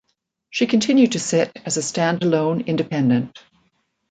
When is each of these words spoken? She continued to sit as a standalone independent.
She 0.49 0.65
continued 0.65 1.11
to 1.11 1.19
sit 1.19 1.51
as 1.63 1.77
a 1.77 1.81
standalone 1.81 2.65
independent. 2.65 3.37